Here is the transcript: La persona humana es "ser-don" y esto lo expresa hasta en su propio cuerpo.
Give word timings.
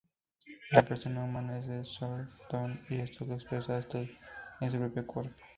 La 0.71 0.83
persona 0.83 1.23
humana 1.25 1.59
es 1.59 1.87
"ser-don" 1.87 2.81
y 2.89 2.95
esto 3.01 3.23
lo 3.23 3.35
expresa 3.35 3.77
hasta 3.77 3.99
en 3.99 4.71
su 4.71 4.77
propio 4.79 5.05
cuerpo. 5.05 5.37